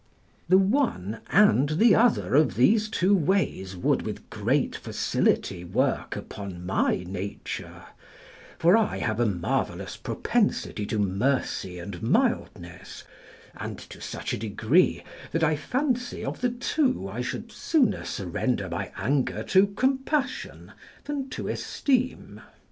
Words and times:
The 0.49 0.57
one 0.57 1.19
and 1.29 1.69
the 1.69 1.93
other 1.93 2.33
of 2.33 2.55
these 2.55 2.89
two 2.89 3.15
ways 3.15 3.75
would 3.77 4.01
with 4.01 4.31
great 4.31 4.75
facility 4.75 5.63
work 5.63 6.15
upon 6.15 6.65
my 6.65 7.03
nature; 7.07 7.83
for 8.57 8.75
I 8.75 8.97
have 8.97 9.19
a 9.19 9.27
marvellous 9.27 9.97
propensity 9.97 10.87
to 10.87 10.97
mercy 10.97 11.77
and 11.77 12.01
mildness, 12.01 13.03
and 13.55 13.77
to 13.77 14.01
such 14.01 14.33
a 14.33 14.39
degree 14.39 15.03
that 15.33 15.43
I 15.43 15.55
fancy 15.55 16.25
of 16.25 16.41
the 16.41 16.49
two 16.49 17.07
I 17.07 17.21
should 17.21 17.51
sooner 17.51 18.03
surrender 18.03 18.69
my 18.69 18.91
anger 18.97 19.43
to 19.49 19.67
compassion 19.67 20.71
than 21.03 21.29
to 21.29 21.47
esteem. 21.47 22.41